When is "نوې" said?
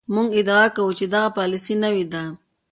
1.83-2.05